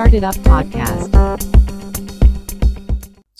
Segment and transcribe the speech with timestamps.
[0.00, 1.08] Started Up Podcast.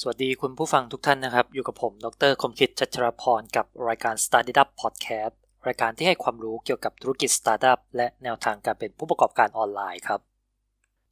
[0.00, 5.34] สวัสดีคุณผู้ฟังทุกท่านนะครับ อยู่กับผม ดรคมคิดชัชรพร กับรายการ Started Up Podcast
[5.66, 10.20] รายการที่ให้ความรู้เกี่ยวกับธุรกิจสตาร์ทอัพและแนวทางการเป็นผู้ประกอบการออนไลน์ครับ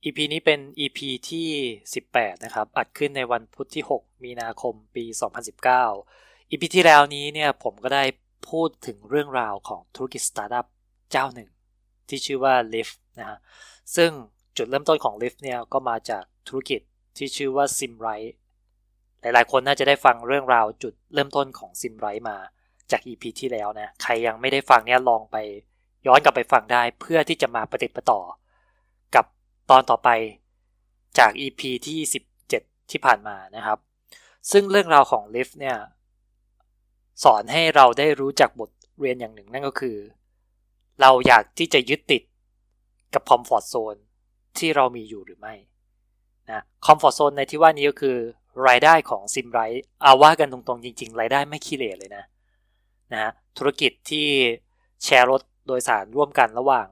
[0.04, 0.98] EP นี้เป็น EP
[1.30, 1.48] ที่
[1.96, 5.04] 18 นะครับ อัดขึ้นในวันพุธที่ 6 มีนาคมปี
[5.78, 8.04] 2019 EP ที่แล้วนี้เนี่ยผมก็ได้
[8.48, 10.66] พูดถึงเรื่องราวของธุรกิจสตาร์ทอัพ
[11.10, 11.50] เจ้าหนึ่ง
[12.08, 13.38] ที่ชื่อว่า Lyft นะฮะ
[13.96, 14.12] ซึ่ง
[14.56, 16.80] จุดเริ่มต้นของ Lyft เนี่ยก็มาจากธุรกิจ
[17.16, 18.30] ที่ชื่อว่า Simrite
[19.20, 22.36] หลายๆ คนน่าจะได้ฟังเรื่องราวจุดเริ่มต้นของ Simrite มา
[22.90, 25.36] จาก EP ที่แล้วนะ ใครยังไม่ได้ฟังเนี่ยลองไป
[26.06, 28.20] ย้อนกลับไปฟังได้เพื่อที่จะมาประติดประต่อ
[29.14, 29.24] กับ
[29.70, 30.08] ตอนต่อไป
[31.18, 31.98] จาก EP ที่
[32.48, 33.78] 17 ที่ผ่านมานะครับ
[34.50, 35.76] ซึ่งเรื่องราวของ Lyft เนี่ย
[37.24, 39.96] สอนให้เราได้รู้จักบทเรียนอย่างหนึ่งนั่นก็คือ
[41.00, 42.22] เราอยากที่จะยึดติด
[43.14, 43.96] กับคอมฟอร์ z โซน
[44.60, 45.54] ที่เรามีอยู่หรือไม่
[46.50, 48.16] นะคอมฟอร์ z โซนในที่ว่านี้ก็คือ
[48.68, 49.60] รายได้ของซิมไร
[50.02, 52.24] เอาว่ากันตรงๆ จริง ๆ รายได้ไม่ขี้เหร่เลยนะ
[53.12, 54.26] นะฮะธุรกิจที่
[55.04, 56.86] แชร์รถโดยสารร่วมกันระหว่าง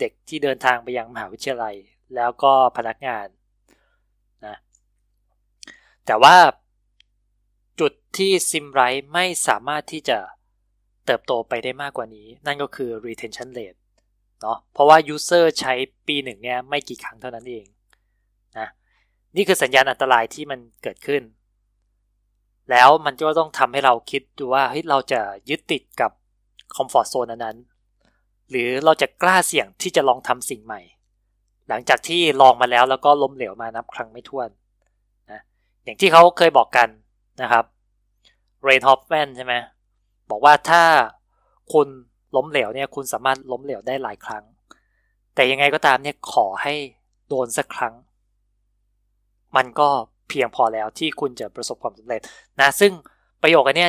[0.00, 1.74] เด็กที่เดินทางไปยังมหาวิทยาลัย
[2.14, 3.26] แล้วก็พนักงาน
[4.46, 4.56] นะ
[6.06, 6.36] แต่ว่า
[7.80, 8.80] จุดที่ซิมไร
[9.12, 10.18] ไม่สามารถที่จะ
[11.06, 13.78] เติบโตไปได้มากกว่านี้ นั่นก็คือ retention rate
[14.40, 15.72] เนาะเพราะว่า user ใช้
[16.06, 17.64] ปีหนึ่งเนี่ยไม่กี่ครั้งเท่านั้นเอง
[18.58, 18.68] นะ
[19.36, 21.22] นี่คือสัญญาณอันตรายที่มันเกิดขึ้น
[22.70, 26.10] แล้วมันก็ต้องทำให้เราคิดดูว่าเฮ้ยเราจะยึดติดกับ
[26.76, 27.56] คอมฟอร์ทโซนนั้น
[28.50, 30.80] หรือเราจะกล้าเสี่ยงที่จะลองทำสิ่งใหม่
[31.68, 34.48] หลังจากที่ลองมาแล้วแล้วก็ล้มเหลวมานับครั้งไม่ถ้วน
[35.30, 35.40] นะ
[35.84, 36.88] อย่างที่เขาเคยบอกกัน
[37.42, 37.64] นะครับ
[38.62, 39.54] Reid Hoffman ใช่ไหม
[40.30, 40.82] บอกว่าถ้า
[41.72, 41.88] คุณ
[42.36, 44.44] ล้มเหลวเนี่ยคุณสามารถล้มเหลวได้หลายครั้ง
[45.34, 46.74] แต่ยังไงก็ตามเนี่ยขอให้
[47.28, 47.94] โดนสักครั้ง
[49.56, 49.88] มันก็
[50.28, 52.20] เพียงพอแล้วที่คุณจะประสบความสำเร็จ
[52.60, 52.92] นะซึ่ง
[53.42, 53.88] ประโยคอันนี้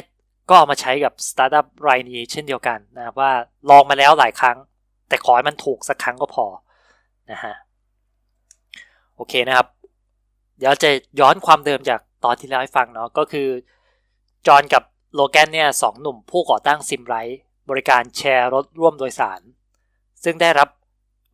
[0.49, 3.31] ก็เอามาใช้กับสตาร์ทอัพรายนี้เช่นเดียวกันนะว่า
[3.69, 4.57] ลองมาแล้วหลายครั้ง
[5.09, 6.45] แต่ขอให้มันถูกสักครั้งก็พอ
[7.31, 7.53] นะฮะ
[9.15, 9.67] โอเคนะครับ
[10.57, 13.47] เดี๋ยวจะย้อนความเดิมจากตอนที่แล้วให้ฟังเนาะก็คือ
[14.47, 17.15] จอห์นกับโลแกนเนี่ยสองหนุ่มผู้ก่อตั้งซิมไร
[17.69, 19.41] บริการแชร์รถร่วมโดยสาร
[20.23, 20.69] ซึ่งได้รับ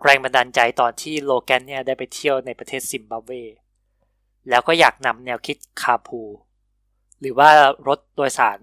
[0.04, 3.32] แรงบันดาลใจตอนที่โลแกนเนี่ยได้ไปเที่ยวในประเทศซิมบับเว
[4.50, 6.22] แล้วก็อยากนำแนวคิดคาพู
[7.20, 7.50] หรือว่า
[7.88, 8.60] รถโดยสาร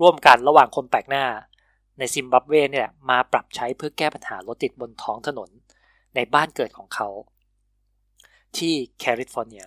[0.00, 1.24] ร่วมกันระหว่างคนแปลกหน้า
[1.98, 5.50] ในซิมบับเวเนี่ยมาปรับใช้เพื่อแก้ปัญหารถติดบนท้องถนน
[6.14, 7.08] ในบ้านเกิดของเขา
[8.56, 9.66] ที่แคลิฟอร์เนีย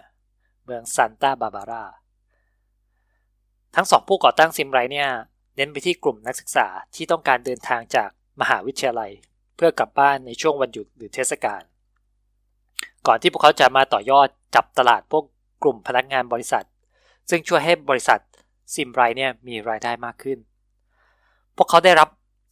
[0.64, 1.86] เมืองซานตาบาบารา
[3.76, 5.10] ทั้งสองผู้ก่อตั้งซิมไรเนี่ย
[5.56, 8.10] เน้นไปที่กลุ่มนักศึกษาที่ต้องการเดินทางจาก
[8.42, 9.12] มหาวิทยาลัย
[9.56, 11.62] เพื่อกลับบ้านในช่วงวันหยุดหรือเทศกาล
[13.08, 15.24] ก่อนที่พวกเขาจะมาต่อยอดจับตลาดพวก
[15.64, 16.66] กลุ่มพนักงานบริษัท
[17.30, 18.20] ซึ่งช่วยให้บริษัท
[18.74, 20.40] ซิมไรเนี่ยมีรายได้มากขึ้น
[21.56, 22.10] พวกเขาได้รับ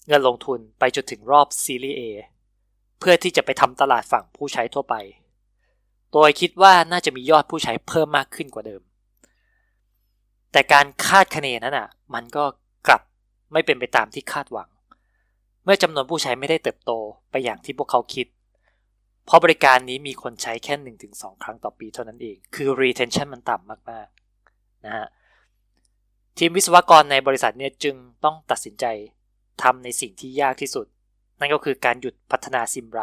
[0.08, 2.02] เงินลงทุนไปจนถึงรอบซีรีส์ A
[3.00, 4.96] เพื่อที่จะไปทำตลาดฝั่งผู้ใช้ทั่วไป
[6.14, 8.82] โดยคิดว่าน่าจะมียอดผู้ใช้เพิ่มมากขึ้นกว่าเดิม
[10.52, 12.44] แต่การคาดคะเนนั้นอะ มันก็
[13.54, 14.70] ไม่เป็นไปตามที่คาดหวัง
[15.64, 16.92] เมื่อจำนวนผู้ใช้ไม่ได้เติบโต
[17.32, 18.28] ไปอย่างที่พวกเขาคิด
[19.26, 25.08] เพราะบริการนี้มีคนใช้แค่ 1-2 ครั้งต่อปีเท่านั้นเอง คือ retention มันต่ำมากๆนะฮะ
[26.38, 28.86] ทีมวิศวกรในบริษัทเนี่ยจึงต้องตัดสินใจ
[29.64, 30.86] ทำในสิ่งที่ยากที่สุด
[31.40, 33.02] นั่นก็คือการหยุดพัฒนาซิมไร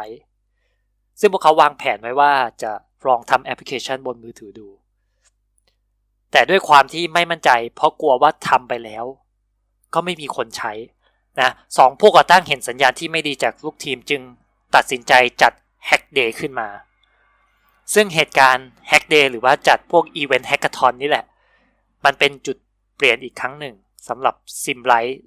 [1.19, 2.71] ซึ่งพวกเขาวางแผนไว้ว่าจะ
[3.07, 4.67] ลองทำแอปพลิเคชันบนมือถือดู
[6.31, 9.05] แต่ด้วยความที่ไม่มั่นใจเพราะกลัวว่าทำไปแล้ว
[9.93, 10.73] ก็ไม่มีคนใช้
[11.39, 14.21] นะสองผู้ก่อตั้งเห็นสัญญาณที่ไม่ดีจากลูกทีมจึง
[14.75, 15.53] ตัดสินใจจัด
[15.87, 16.67] Hack Day ขึ้นมา
[17.93, 21.25] ซึ่งเหตุการณ์ Hack Day หรือว่าจัดพวกอีเวนต์ hackathon นี่แหละ
[22.05, 22.57] มันเป็นจุด
[22.95, 23.75] เปลี่ยนอีกครั้งหนึ่ง
[24.07, 25.21] สำหรับ Zimride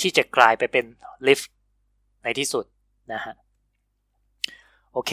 [0.00, 0.84] ที่จะกลายไปเป็น
[1.26, 1.52] Lyft
[2.22, 2.64] ในที่สุด
[3.12, 3.34] นะฮะ
[4.92, 5.12] โอเค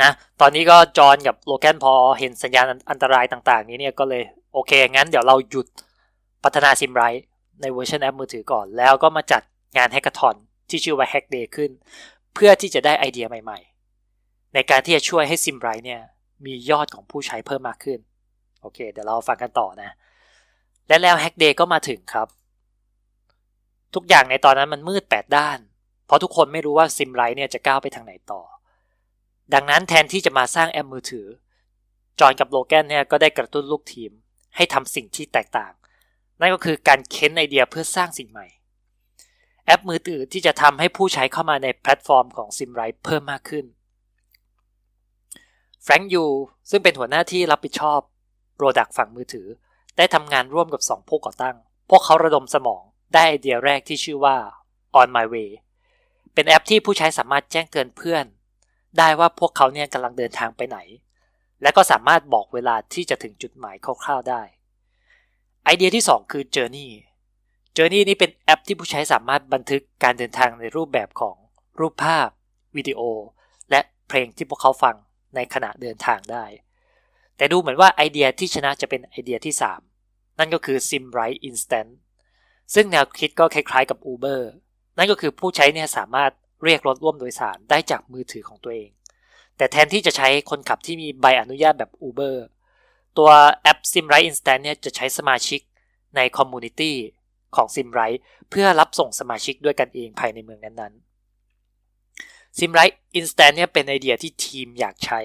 [0.00, 4.22] นะ ตอนนี้ก็จอห์นกับโลแกนพอเห็นสัญญาณอันตรายต่าง ๆ นี้เนี่ยก็เลย
[4.52, 5.66] โอเค งั้นเดี๋ยวเราหยุด
[6.44, 7.24] พัฒนา Zimride
[7.60, 9.42] ในเวอร์ชันแอปมือถือก่อน แล้วก็มาจัด
[9.76, 10.36] งาน hackathon
[10.68, 11.70] ที่ชื่อว่า Hack Day ขึ้น
[12.34, 16.00] เพื่อที่จะได้ไอเดียใหม่ๆ ในการที่จะช่วยให้ Zimride เนี่ย
[16.46, 17.98] มียอดของผู้ใช้เพิ่มมากขึ้น
[18.60, 19.90] โอเค เดี๋ยวเราฟังกันต่อนะ
[20.88, 22.28] และแล้ว Hack Day ก็มาถึงครับ
[23.94, 25.58] ทุกอย่างในตอนนั้นมันมืดแปดด้าน
[26.06, 28.42] เพราะทุกคนไม่รู้ว่า Zimride เนี่ยจะก้าวไปทางไหนต่อ
[29.54, 31.26] ดังนั้นแทนที่จะมาสร้างแอปมือถือ
[32.20, 34.10] จอห์นกับโลแกนเนี่ยก็ได้กระตุ้นลูกทีม
[34.56, 35.72] ให้ทำสิ่งที่แตกต่าง
[36.40, 38.46] นั่นก็คือการเค้นไอเดียเพื่อสร้างสิ่งใหม่
[39.66, 43.64] แอปมือถือที่จะทำให้ผู้ใช้เข้ามาในแพลตฟอร์มของ Zimride เพิ่มมากขึ้น
[45.84, 46.24] แฟรงค์ยู
[46.70, 48.00] ซึ่งเป็นหัวหน้าที่รับผิดชอบ
[48.56, 49.46] product ฝั่งมือถือ
[49.96, 51.56] ได้ทำงานร่วมกับ 2 ผู้ก่อตั้ง
[51.90, 52.82] พวกเขาระดมสมอง
[53.14, 54.36] ได้ไอเดียแรกที่ชื่อว่า
[55.00, 55.50] On My Way
[56.34, 58.24] เป็นแอปที่ผู้ใช้สามารถแจ้งเตือนเพื่อน
[58.98, 60.78] ได้ว่าพวกเขาเนี่ยกำลังเดินทางไปไหน
[61.62, 64.42] และก็สามารถบอกเวลาที่จะถึงจุดหมายคร่าวๆได้
[65.64, 66.88] ไอเดียที่ 2 คือ Journey
[67.76, 71.36] Journey นี้เป็นแอปที่ผู้ใช้สามารถบันทึกการเดินทางในรูปแบบของ
[71.80, 72.28] รูปภาพ
[72.76, 73.00] วิดีโอ
[73.70, 74.96] และเพลงที่พวกเขาฟัง
[75.34, 76.44] ในขณะเดินทางได้
[77.36, 79.54] แต่ดูเหมือนว่าไอเดียที่ชนะจะเป็นไอเดียที่
[79.96, 81.90] 3 นั่นก็คือ SimRide Instant
[82.74, 84.42] ซึ่งแนวคิดก็คล้ายๆกับ Uber
[84.98, 86.32] นั่นก็คือผู้ใช้เนี่ยสามารถ
[86.64, 88.90] เรียกรถร่วมโดยสารได้จากมือถือของตัวเอง
[89.56, 92.36] แต่แทนที่จะใช้คนขับที่มีใบอนุญาตแบบ Uber
[93.18, 93.30] ตัว
[93.62, 95.60] แอป Zimride Instant เนี่ยจะใช้สมาชิก
[96.16, 96.96] ใน community
[97.56, 98.18] ของ Zimride
[98.50, 105.20] เพื่อรับส่งสมาชิกด้วยกันเองภายในเมืองนั้นๆ Zimride Instant เนี่ยเป็นไอเดียที่ทีมอยากใช้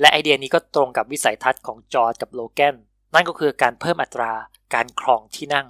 [0.00, 2.76] และไอเดียนี้ก็ตรงกับวิสัยทัศน์ของจอห์นกับโลแกน
[3.14, 4.32] นั่นก็คือการเพิ่มอัตรา
[4.74, 5.66] การครองที่นั่ง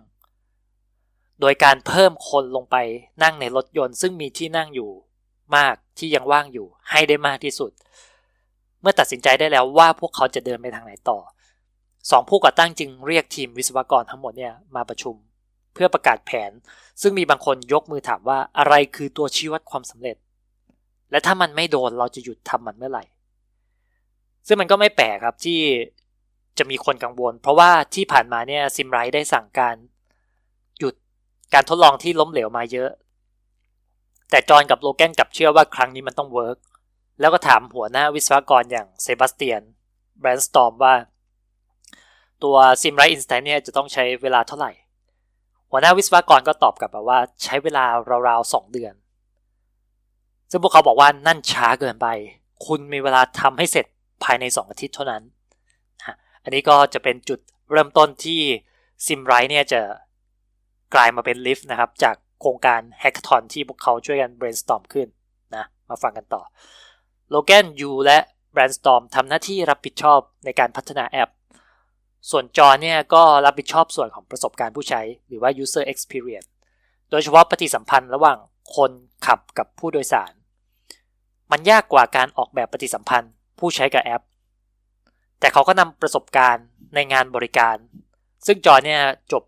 [1.41, 2.77] โดยการเพิ่มคนลงไป
[3.23, 4.91] นั่งในรถยนต์ซึ่งมีที่นั่งอยู่
[5.57, 7.71] มากที่ยังว่างอยู่ให้ได้มากที่สุด
[8.81, 11.19] เมื่อตัดสินใจได้แล้วว่าพวกเขาจะเดินไปทางไหนต่อ
[12.11, 15.15] สองผู้ก่อตั้งจึงเรียกทีมวิศวกรทั้งหมดเนี่ยมาประชุม
[15.75, 16.51] เพื่อประกาศแผน
[17.03, 20.17] ซึ่งมีบางคนยกมือถามว่าอะไรคือตัวชี้วัดความสำเร็จ
[21.11, 23.05] และถ้ามันไม่โดนเราจะหยุดทำมันเมื่อไหร่
[24.47, 25.61] ซึ่งมันก็ไม่แปลกครับที่
[26.59, 29.75] จะมีคนกังวล เพราะว่าที่ผ่านมาเนี่ย Zimride ได้สั่งการ
[30.79, 30.95] หยุด
[31.55, 32.91] การทดลองที่ล้มเหลวมาเยอะ
[34.31, 36.59] แต่จอห์นกับโลแกนกลับเชื่อว่าครั้งนี้มันต้อง work
[37.21, 39.63] แล้วก็ถามหัวหน้าวิศวกรอย่างเซบาสเตียน
[40.21, 40.95] แบรนสตอมว่า
[42.45, 44.73] ตัว Zimride Instant เนี่ยจะต้องใช้เวลาเท่าไหร่
[45.71, 47.85] หัวหน้าวิศวกรก็ตอบกลับมาว่าใช้เวลา
[48.29, 48.95] ราวๆสองเดือน
[50.51, 52.07] ซึ่งพวกเขาบอกว่านั่นช้าเกินไป
[52.67, 53.87] คุณมีเวลาทำให้เสร็จ
[54.25, 55.23] ภายใน 2 อาทิตย์เท่านั้น
[56.43, 57.39] อันนี้ก็จะเป็นจุด
[57.73, 58.41] เริ่มต้นที่
[59.07, 59.81] ซิมไรเนี่ยจะ
[60.95, 65.09] กลายมาเป็นลิฟต์นะครับ จากโครงการแฮกทอนที่พวกเขาช่วยกัน brainstorm ขึ้น
[65.57, 66.43] นะ มาฟังกันต่อ
[67.29, 68.19] โลแกนยูและ
[68.55, 71.31] brainstorm ทำหน้าที่รับผิดชอบในการพัฒนาแอป
[72.31, 76.49] ส่วนจอเนี่ยก็รับผิดชอบส่วนของประสบการณ์ผู้ใช้ หรือว่า user experience
[77.11, 78.39] โดยเฉพาะปฏิสัมพันธ์ระหว่าง
[78.77, 78.91] คน
[79.27, 80.33] ขับกับผู้โดยสาร
[81.51, 84.23] มันยากกว่าการออกแบบปฏิสัมพันธ์ผู้ใช้กับแอป
[85.41, 87.77] แต่เขาก็นำประสบการณ์ในงานบริการ
[88.47, 89.01] ซึ่งจอเนี่ย
[89.33, 89.43] จบ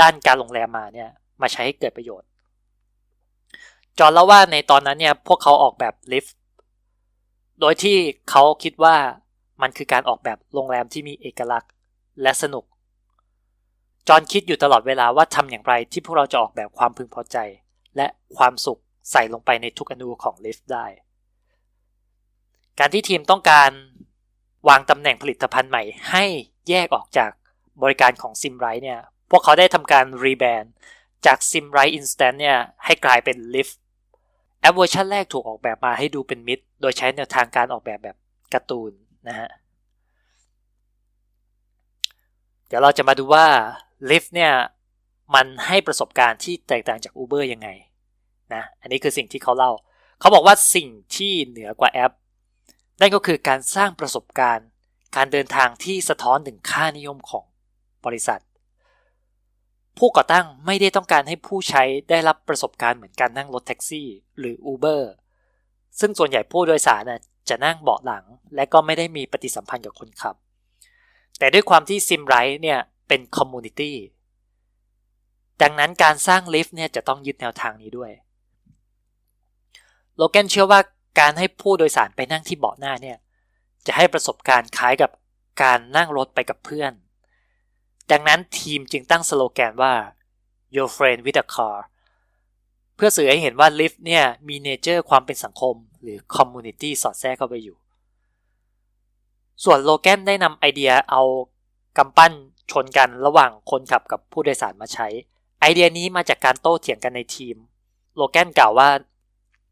[0.00, 1.10] ด้านการโรงแรมมาเนี่ย
[1.40, 2.28] มาใช้ให้เกิดประโยชน์
[3.98, 6.36] จอเล่าว่าในตอนนั้นเนี่ยพวกเขาออกแบบลิฟต์
[7.60, 7.96] โดยที่
[8.30, 8.96] เขาคิดว่า
[9.62, 11.70] มันคือการออกแบบโรงแรมที่มีเอกลักษณ์
[12.22, 12.64] และสนุก
[14.08, 17.36] จอห์นคิดอยู่ตลอดเวลาว่าทำอย่างไรที่พวกเราจะออกแบบความพึงพอใจ
[17.96, 18.06] และ
[18.36, 18.80] ความสุข
[19.10, 20.86] ใส่ลงไปในทุกอนูของ Lyft ได้
[22.78, 23.70] การที่ทีมต้องการ
[24.68, 26.24] วางตำแหน่งผลิตภัณฑ์ใหม่ให้
[26.68, 27.30] แยกออกจาก
[27.82, 28.98] บริการของ Zimride เนี่ย
[29.30, 30.72] พวกเขาได้ทำการรีแบรนด์
[31.26, 33.80] จาก Zimride Instant เนี่ย ให้กลายเป็น Lyft
[34.60, 38.16] แอปเวอร์ชันแรกถูกออกแบบมาให้ดูเป็นมิตรโดยใช้แนวทางการออกแบบแบบ
[38.54, 38.92] การ์ตูน
[39.28, 39.48] นะฮะ
[42.74, 43.46] ดี๋ยวเราจะมาดูว่า
[44.10, 44.52] Lyft เนี่ย
[45.34, 47.68] มันให้ประสบการณ์ที่แตกต่างจาก Uber ยังไง
[48.54, 49.72] นะอันนี้คือสิ่งที่เขาเล่า
[50.20, 52.12] เขาบอกว่าสิ่งที่เหนือกว่าแอป
[53.00, 54.66] นั่นก็คือการสร้างประสบการณ์
[55.16, 57.44] การเดินทางที่สะท้อนถึงค่านิยมของ
[58.04, 58.40] บริษัท
[59.98, 65.02] ผู้ก่อตั้งไม่ได้ต้องการให้ผู้ใช้ได้รับประสบการณ์เหมือนการนั่งรถแท็กซี่ หรือ Uber
[66.00, 67.02] ซึ่งส่วนใหญ่ผู้โดยสาร
[67.48, 68.24] จะนั่งเบาะหลัง
[68.54, 70.36] และก็ไม่ได้มีปฏิสัมพันธ์กับคนขับ
[71.38, 73.96] แต่ด้วยความที่ Zimride เนี่ยเป็น community
[75.62, 78.10] ดังนั้นการสร้าง Lyft เนี่ยจะต้องยึดแนวทางนี้ด้วย
[80.16, 80.80] โลแกนเชื่อว่า
[81.20, 83.18] การให้ผู้โดยสารไปนั่งที่เบาะหน้าเนี่ย
[83.86, 85.10] จะให้ประสบการณ์คล้ายกับ
[85.62, 86.92] การนั่งรถไปกับเพื่อน
[88.10, 89.94] ดังนั้นทีมจึงตั้งสโลแกนว่า
[90.76, 91.76] your friend with a car
[92.96, 97.76] เพื่อสื่อให้เห็นว่า Lyft เนี่ยมี nature ความเป็นสังคมหรือ community สอดแทรกเข้าไปอยู่
[99.64, 101.22] ส่วนโลแกนได้นำไอเดียเอา
[101.98, 102.32] กำปั้น
[102.70, 105.08] ชนกันระหว่างคนขับกับผู้โดยสารมาใช้
[105.60, 107.56] ไอเดียนี้มาจากการโต้เถียงกันในทีม
[108.16, 108.88] โลแกนกล่าวว่า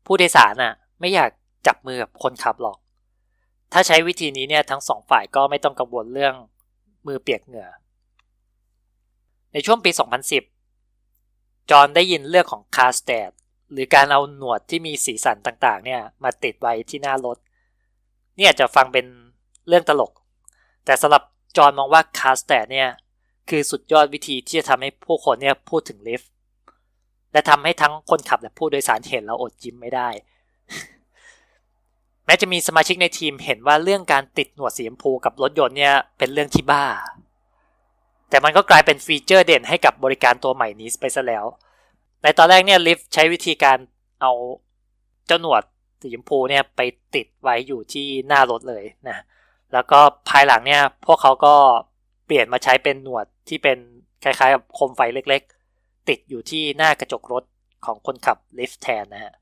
[0.07, 1.31] ผู้โดยสารน่ะไม่อยาก
[1.67, 2.79] จับมือกับคนขับหรอก
[3.73, 6.35] ถ้าใช้วิธีนี้เนี่ยทั้งสองฝ่ายก็ไม่ต้องกังวลเรื่อง
[7.07, 7.69] มือเปียกเหงื่อ
[9.53, 9.91] ในช่วงปี
[10.81, 13.31] 2010 จอห์นได้ยินเรื่องของ Carstache
[13.73, 17.39] หรือการเอาหนวดที่มีสีสันต่างๆเนี่ยมาติดไว้ที่หน้ารถ
[18.37, 19.07] เนี่ยจะฟังเป็น
[19.71, 20.13] เรื่องตลก
[20.85, 21.23] แต่สำหรับ
[21.57, 22.89] จอห์นมองว่า Carstache เนี่ย
[23.49, 26.31] คือสุดยอดวิธีที่จะทำให้ผู้คนเนี่ยพูดถึง Lyft
[27.33, 30.09] และทำให้ทั้งคนขับและผู้โดยสารเห็นแล้วอดยิ้มไม่ได้
[32.27, 36.85] แม้จะมีสมาชิกในทีมเห็นว่าเรื่องการติดหนวดสีชมพูกับรถยนต์เนี่ยเป็นเรื่องที่บ้า
[38.31, 41.45] แต่มันก็กลายเป็นฟีเจอร์เด่นให้กับบริการตัวใหม่นี้ไปซะแล้ว
[42.23, 43.79] ในตอนแรกเนี่ยลิฟต์ใช้วิธีการ
[44.21, 44.33] เอา
[45.27, 45.63] เจ้าหนวด
[46.01, 46.81] สีชมพูเนี่ยไป
[47.15, 49.17] ติดไว้อยู่ที่หน้ารถเลยนะ
[49.73, 51.55] แล้วก็ภายหลังเนี่ยพวกเขาก็
[52.27, 53.79] เปลี่ยนมาใช้เป็นหนวดที่เป็น
[54.25, 57.45] คล้ายๆกับโคมไฟเล็กๆ ติดอยู่ที่หน้ากระจกรถ
[57.85, 59.35] ของคนขับลิฟต์แทนนะฮะ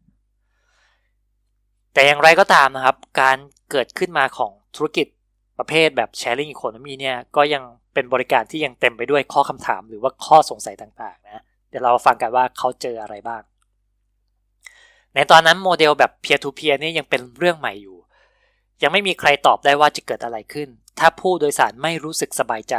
[1.93, 3.37] แต่อย่างไรก็ตามนะครับ การ
[3.71, 5.07] เกิดขึ้นมาของธุรกิจ
[5.59, 7.63] ประเภทแบบ sharing economy เนี่ยก็ยัง
[7.95, 13.43] เป็นบริการที่ยังเต็มไปด้วยข้อคำถามหรือว่าข้อสงสัยต่างๆนะเดี๋ยวเราฟังกันว่าเขาเจออะไรบ้าง
[15.15, 17.98] ในตอนนั้นโมเดลแบบ peer to peer นี่ยังเป็นเรื่องใหม่อยู่
[18.83, 20.69] ยังไม่มีใครตอบได้ว่าจะเกิดอะไรขึ้น
[20.99, 22.75] ถ้าผู้โดยสารไม่รู้สึกสบายใจ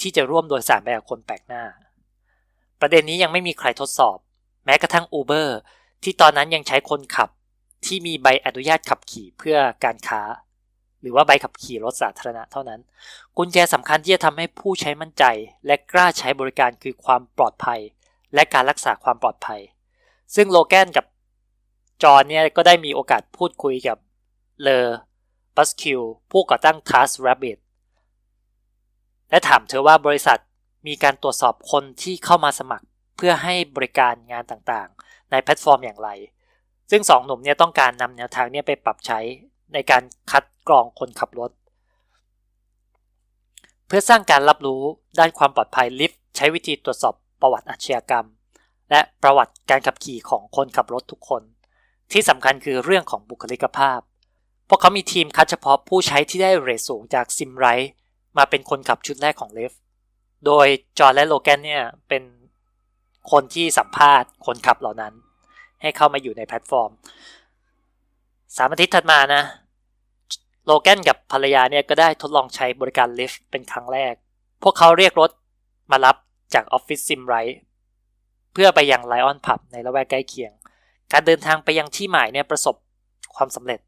[0.00, 1.64] ที่จะร่วมโดยสารไปกับคนแปลกหน้า
[2.80, 4.18] ประเด็นนี้ยังไม่มีใครทดสอบ
[4.64, 5.48] แม้กระทั่ง Uber
[6.02, 7.28] ที่ตอนนั้นยังใช้คนขับ
[7.86, 10.22] ที่มีใบอนุญาตขับขี่เพื่อการค้า
[11.00, 12.80] หรือว่าใบขับขี่รถสาธารณะเท่านั้น
[13.36, 15.24] กุญแจสำคัญที่จะทำให้ผู้ใช้มั่นใจ
[15.66, 17.80] และกล้าใช้บริการคือความปลอดภัย
[18.34, 19.60] และการรักษาความปลอดภัย
[20.34, 21.06] ซึ่งโลแกนกับ
[22.02, 23.98] จอนเนี่ยก็ได้มีโอกาสพูดคุยกับ
[24.62, 24.86] เลอ
[25.62, 26.00] บัสคิว
[26.30, 27.58] ผู้ก่อตั้ง Task Rabbit
[29.30, 30.40] และถามเธอว่าบริษัท
[30.86, 32.86] มีการตรวจสอบคนที่เข้ามาสมัคร
[33.16, 36.08] เพื่อให้บริการงานต่างๆ ในแพลตฟอร์มอย่างไร
[36.90, 39.18] ซึ่งสองหนุ่มเนี่ยต้องการนำแนวทางเนี้ไปปรับใช้
[39.74, 41.50] ในการคัดกรองคนขับรถ
[43.86, 44.82] เพื่อสร้างการรับรู้
[45.18, 48.26] ด้านความปลอดภัย Lyft ใช้วิธีตรวจสอบประวัติอาชญากรรม
[48.90, 51.42] และประวัติการขับขี่ของคนขับรถทุกคน
[52.12, 54.00] ที่สำคัญคือเรื่องของบุคลิกภาพ
[54.72, 57.92] พวกเขามีทีมคัดเฉพาะผู้ใช้ที่ได้ rate สูงจาก Zimride
[58.36, 59.72] มาเป็นคนขับชุดแรกของ Lyft
[60.46, 60.66] โดย
[60.98, 62.22] จอห์นและโลแกนเนี่ยเป็น
[63.30, 65.12] คนที่สัมภาษณ์คนขับเหล่านั้น
[65.82, 66.90] ให้เข้ามาอยู่ในแพลตฟอร์ม
[68.56, 69.42] สามอาทิตย์ถัดมานะ
[70.64, 74.14] โลแกนกับภรรยาเนี่ยก็ได้ทดลองใช้บริการ Lyft เป็นครั้งแรก
[74.62, 75.30] พวกเขาเรียกรถ
[75.90, 76.16] มารับ
[76.54, 77.58] จากออฟฟิศ Zimride
[78.52, 80.52] เพื่อไปยัง Lion Pub ในละแวกใกล้เคียง
[81.12, 82.74] การเดินทางไปยังที่หมายเนี่ยประสบ
[83.36, 83.80] ความสำเร็จ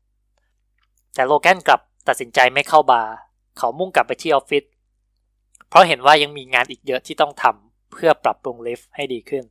[1.15, 3.13] แต่โลแกนกลับตัดสินใจไม่เข้าบาร์
[3.59, 4.65] เขามุ่งกลับไปที่ออฟฟิศ
[5.69, 9.45] เพราะเห็นว่ายังมีงานอีกเยอะที่ต้องทำเพื่อปรับปรุง Lyft ให้ดีขึ้น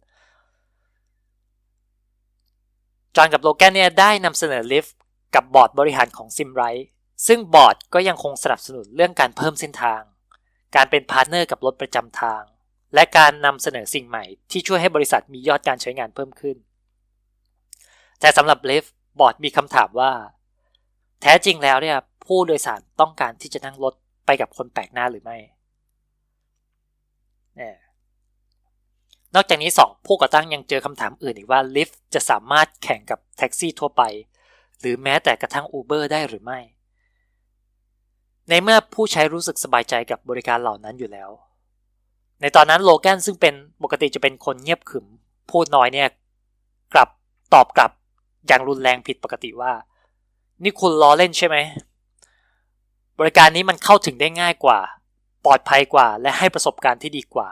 [3.15, 4.95] จอห์นกับโลแกนเนี่ยได้นำเสนอ Lyft
[5.35, 6.87] กับบอร์ดบริหารของ Zimride
[7.27, 10.01] ซึ่งบอร์ดก็ยังคงสนับสนุนเรื่องการเพิ่มเส้นทาง
[10.75, 12.43] การเป็น partner กับรถประจำทาง
[12.93, 16.57] และการนำเสนอสิ่งใหม่ที่ช่วยให้บริษัทมียอดการใช้งานเพิ่มขึ้น
[18.19, 20.11] แต่สำหรับ Lyft บอร์ดมีคำถามว่า
[21.21, 23.93] แท้จริงแล้วเนี่ยผู้โดยสารต้องการที่จะนั่งรถ
[24.25, 25.37] ไปกับคนแปลกหน้าหรือไม่
[27.55, 27.75] เนี่ย
[29.35, 34.03] นอกจากนี้ 2 ผู้ก่อตั้งยังเจอคำถามอื่นอีกว่า Lyft จะสามารถแข่งกับแท็กซี่ทั่วไป
[34.79, 36.59] หรือแม้แต่กระทั่ง Uber ได้หรือไม่
[38.49, 41.29] ในเมื่อผู้ใช้รู้สึกสบายใจกับบริการเหล่านั้นอยู่แล้ว
[42.41, 45.05] ในตอนนั้นโลแกนซึ่งเป็นปกติจะเป็นคนเงียบขึม
[45.51, 46.07] พูดน้อยเนี่ย
[46.93, 47.09] กลับ
[47.53, 47.91] ตอบกลับ
[48.47, 49.71] อย่างรุนแรงผิดปกติว่า
[50.63, 51.57] นี่คุณล้อเล่นใช่ไหม
[53.19, 54.79] บริการนี้มันเข้าถึงได้ง่ายกว่า
[55.45, 57.49] ปลอดภัยกว่า และให้ประสบการณ์ที่ดีกว่า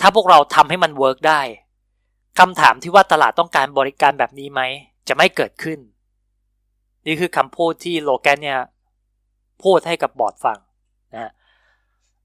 [0.00, 1.40] ถ้าพวกเราทำให้มัน work ได้
[2.38, 4.60] คำถามที่ว่าตลาดต้องการบริการแบบนี้ไหม
[5.08, 5.78] จะไม่เกิดขึ้น
[7.06, 8.60] นี่คือคำพูดที่โลแกนเนี่ย
[9.62, 10.58] พูดให้กับบอร์ดฟัง
[11.14, 11.32] นะ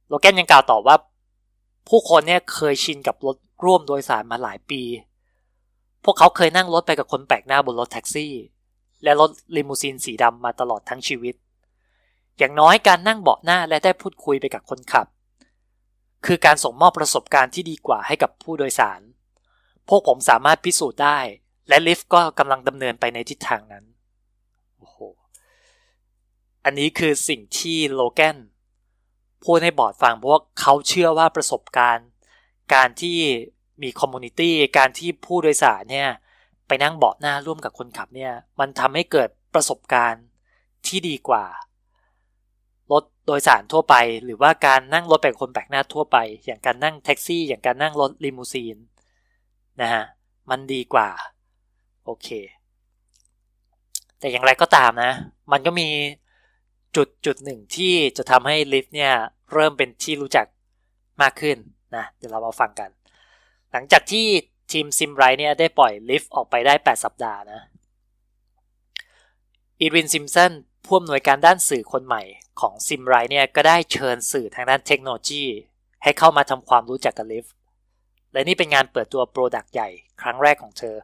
[0.08, 0.96] โลแกนยังกล่าวต่อว่า
[1.90, 4.82] ผู้คนเนี่ยเคยชินกับรถร่วมโดยสารมาหลายปี
[6.04, 8.34] พวกเขาเคยนั่งรถไปกับคนแปลกหน้าบนรถแท็กซี่
[9.04, 11.36] และรถลิมูซีนสีดำมาตลอดทั้งชีวิต
[12.38, 15.08] อย่างน้อยการนั่งเบาะหน้าและได้พูดคุยไปกับคนขับ
[16.26, 19.02] คือการส่งมอบประสบการณ์ที่ดีกว่าให้กับผู้โดยสาร
[19.88, 21.20] พวกผมสามารถพิสูจน์ได้
[21.68, 23.86] และ Lyft ก็กำลังดำเนินไปในทิศทางนั้น
[24.78, 24.98] โอ้โห
[26.66, 28.38] อันนี้คือสิ่งที่โลแกน
[29.44, 32.08] พูดให้บอร์ดฟังเพราะว่าเขาเชื่อว่าประสบการณ์
[32.74, 33.18] การที่
[33.82, 36.10] มี community การที่ผู้โดยสารเนี่ย
[36.72, 40.26] ไปนั่งเบาะหน้าร่วมกับคนขับเนี่ย มันทำให้เกิดประสบการณ์
[40.88, 41.46] ที่ดีกว่า
[42.92, 48.78] รถโดยสารทั่วไป หรือว่าการนั่งรถแปลกคนแปลกหน้าทั่วไป อย่างการนั่งแท็กซี่ อย่างการนั่งรถลิมูซีน
[49.82, 50.04] นะฮะ
[50.50, 51.10] มันดีกว่า
[52.06, 52.28] โอเค
[54.20, 55.12] แต่อย่างไรก็ตามนะ
[55.52, 55.88] มันก็มี
[56.96, 59.14] จุดจุดหนึ่งที่จะทำให้ Lyft เนี่ย
[59.54, 60.46] เริ่มเป็นที่รู้จัก
[61.22, 61.58] มากขึ้น
[61.96, 62.90] นะเดี๋ยวเรามาฟังกัน
[63.72, 64.28] หลังจากที่
[64.72, 67.62] ทีม Zimride เนี่ยได้ปล่อย Lyft ออกไปได้ 8 สัปดาห์นะ
[69.80, 70.52] อีรินซิมสัน
[70.86, 72.24] ผู้อำนวยการด้านสื่อคนใหม่
[72.62, 75.44] ของ Zimride เนี่ยก็ได้เชิญสื่อทางด้านเทคโนโลยี
[76.04, 77.54] ให้เข้ามาทำความรู้จักกับ Lyft
[78.34, 79.90] และนี่เป็นงานเปิดตัว product ใหญ่
[80.22, 80.96] ครั้งแรกของเธอ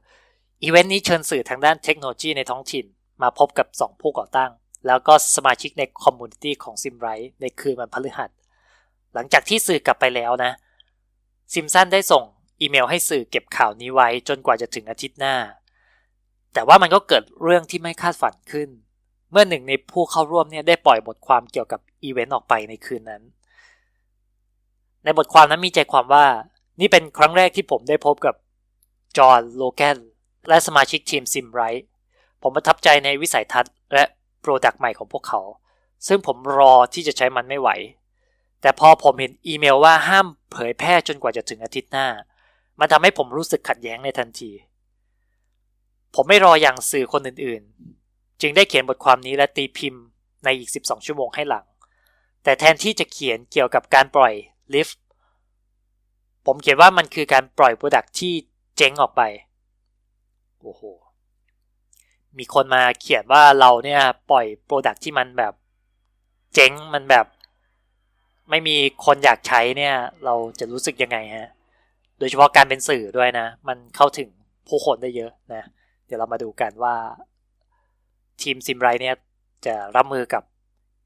[0.63, 2.85] อีเวนต์นี้เชิญสื่อทางด้านเทคโนโลยีในท้องถิ่น
[3.21, 4.51] มาพบกับ 2 ผู้ก่อตั้ง
[4.87, 7.07] แล้วก็สมาชิกใน community ของ Zimride
[7.41, 8.29] ในคืนวันพฤหัส
[9.13, 10.51] หลังจากที่สื่อกลับไปแล้วนะ
[11.53, 12.23] ซิมสันได้ส่ง
[12.59, 15.35] อีเมลให้สื่อเก็บข่าวนี้ไว้จนกว่าจะถึงอาทิตย์หน้า
[16.53, 18.69] แต่ว่ามันก็เกิดเรื่องที่ไม่คาดฝันขึ้น
[19.31, 23.23] เมื่อหนึ่งในผู้เข้าร่วมเนี่ยได้ปล่อยบทความเกี่ยวกับอีเวนต์ออกไปในคืนนั้น
[25.03, 26.25] ในบทความนั้นมีใจความว่า
[26.79, 28.35] นี่เป็นครั้งแรกที่ผมได้พบกับ
[29.17, 29.97] จอห์นโลแกน
[30.49, 31.87] และสมาชิกทีม Zimride
[32.41, 34.03] ผมประทับใจในวิสัยทัศน์และ
[34.41, 35.41] product ใหม่ของพวกเขา
[36.07, 37.69] ซึ่งผมรอที่จะใช้มันไม่ไหว
[38.61, 42.07] แต่พอผมเห็นอีเมลว่าห้ามเผยแพร่จนกว่าจะถึงอาทิตย์หน้า
[42.79, 44.51] มันทำให้ผมรู้สึกขัดแย้งในทันที
[46.15, 50.03] ผมไม่รออย่างสื่อคนอื่นๆ จึงได้เขียนบทความนี้และตีพิมพ์
[50.43, 51.65] ในอีก 12 ชั่วโมงให้หลัง
[52.43, 54.33] แต่แทนที่จะเขียนเกี่ยวกับการปล่อย
[54.73, 54.99] ลิฟต์
[56.45, 58.33] ผมเขียนว่ามันคือการปล่อยโปรดักที่
[58.77, 59.21] เจ๊งออกไป
[60.61, 60.81] โอ้โห
[62.37, 65.53] มีคนมาเขียนว่าเราเนี่ยปล่อยโปรดักที่มันแบบ
[66.53, 67.25] เจ๊งมันแบบ
[68.49, 71.49] ไม่มีคนอยากใช้เนี่ย เราจะรู้สึกยังไงฮะ
[72.19, 74.29] โดยเฉพาะการเป็นสื่อด้วยนะ มันเข้าถึง
[74.67, 75.63] ผู้คนได้เยอะนะ
[76.05, 76.95] เดี๋ยวเรามาดูกันว่า
[78.41, 79.15] ทีมซิมไรเนี่ย
[79.65, 80.43] จะรับมือกับ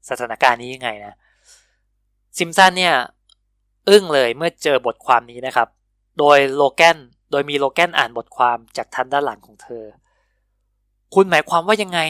[0.08, 1.14] สถานการณ์นี้ยังไงนะ
[2.38, 2.94] ซิมซันเนี่ย
[3.88, 5.68] อึ้งเลยเมื่อเจอบทความนี้นะครับ
[6.18, 6.96] โดยโลแกน
[7.30, 9.84] โดยมีโลแกนอ่านบทความจากทันด้านหลังของเธอ
[11.14, 12.00] คุณหมายความว่ายังไง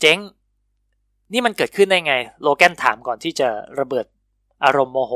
[0.00, 0.18] เจ๊ง
[1.32, 3.48] นี่มันเกิดขึ้นได้ไง โลแกนถามก่อนที่จะ
[3.78, 4.06] ระเบิด
[4.64, 5.14] อารมณ์โมโห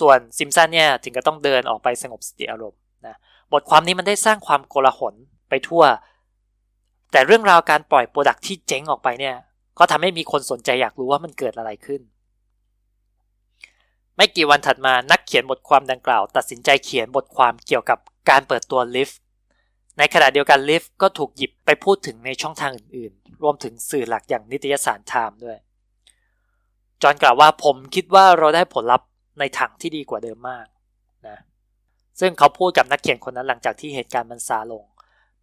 [0.00, 3.16] ส่วนซิมสันเนี่ยถึงก็ต้องเดินออกไปสงบสติอารมณ์นะ
[3.52, 5.14] บทความนี้มันได้สร้างความโกลาหล
[5.48, 5.82] ไปทั่ว
[7.12, 9.36] แต่เรื่องราวการปล่อย product ที่เจ๊งออกไปเนี่ย
[9.78, 12.00] ก็ทำให้มีคนสนใจอยากรู้ว่ามันเกิดอะไรขึ้น
[14.16, 17.98] ไม่กี่วันถัดมานักเขียนบทความดังกล่าว ตัดสินใจเขียนบทความเกี่ยวกับ
[18.30, 19.20] การเปิดตัว Lyft
[19.98, 25.58] ในขณะเดียวกัน Lyft ก็ถูกหยิบไปพูดถึงในช่องทางอื่นๆ รวมถึงสื่อหลักอย่างนิตยสาร Time ด้วย
[27.02, 29.08] จอห์นกล่าวว่าผมคิดว่าเราได้ผลลัพธ์
[29.38, 30.66] ในทางที่ดีกว่าเดิมมาก
[31.28, 31.38] นะ
[32.20, 34.84] ซึ่งเขาพูดกับนักเขียนคนนั้นหลังจากที่เหตุการณ์มันซาลง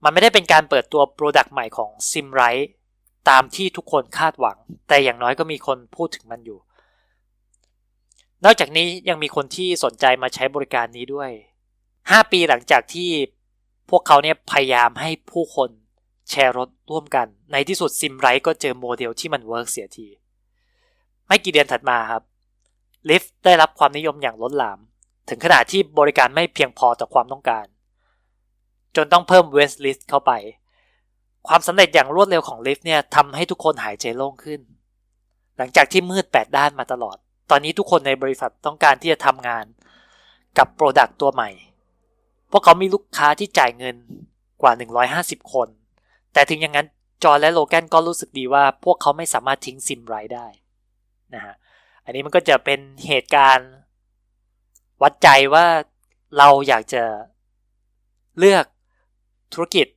[0.04, 2.71] มันไม่ได้เป็นการเปิดตัว product ใหม่ของ Zimride
[3.30, 6.60] ตามที่ทุกคนคาดหวัง แต่อย่างน้อยก็มีคนพูดถึงมันอยู่
[8.45, 11.32] นอกจากนี้ยังมีคนที่สนใจมาใช้บริการนี้ด้วย
[11.82, 13.10] 5 ปีหลังจากที่
[13.89, 15.69] พวกเขาเนี่ยพยายามให้ผู้คน
[16.30, 20.08] แชร์รถร่วมกัน ในที่สุด Zimride ก็เจอโมเดลที่มัน work เสียที
[21.28, 22.23] ไม่กี่เดือนถัดมาครับ
[23.10, 24.79] Lyft ได้รับความนิยมอย่างล้นหลาม
[25.29, 27.65] ถึงขนาดที่บริการไม่เพียงพอต่อความต้องการ
[28.95, 30.31] จนต้องเพิ่ม waitlist เข้าไป
[31.47, 34.62] ความสำเร็จอย่างรวดเร็วของ Lyft เนี่ยทำให้ทุกคนหายใจโล่งขึ้น
[35.57, 37.17] หลังจากที่มืดแปดด้านมาตลอด
[37.49, 39.65] ตอนนี้ทุกคนในบริษัทต้องการที่จะทำงาน
[40.57, 41.49] กับ product ตัวใหม่
[42.51, 43.95] พวกเขามีลูกค้าที่จ่ายเงิน
[44.62, 44.73] กว่า
[45.39, 45.67] 150 คน
[46.33, 46.88] แต่ถึงอย่างนั้น
[47.23, 50.47] จอและโลแกนก็รู้สึกดีว่าพวกเขาไม่สามารถทิ้งซิมไรได้
[51.33, 51.55] นะฮะ
[52.10, 53.72] อันนี้มันก็จะเป็นเหตุการณ์
[55.02, 55.65] วัดใจว่า
[56.38, 57.04] เราอยากจะ
[58.39, 58.65] เลือก
[59.54, 59.88] ธุรกิจ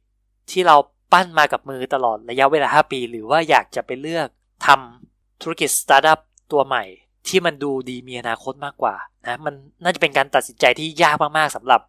[0.50, 0.76] ที่เรา
[1.12, 4.28] ปั้นมากับมือตลอดระยะเวลา 5 ปี หรือว่าอยากจะไปเลือก
[4.66, 6.20] ทำธุรกิจสตาร์ทอัพ
[6.52, 6.84] ตัวใหม่
[7.28, 8.94] ที่มันดูดีมีอนาคตมากกว่า
[9.24, 11.80] นะมันน่าจะเป็นการตัดสินใจที่ยากมากๆสำหรับ